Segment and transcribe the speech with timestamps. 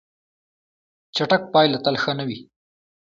[1.15, 2.39] چټک پایله تل ښه نه وي.